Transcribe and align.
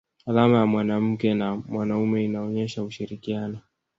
alama 0.25 0.57
ya 0.57 0.65
mwanamke 0.65 1.33
na 1.33 1.55
mwanaume 1.55 2.25
inaonesha 2.25 2.83
ushirikiano 2.83 3.59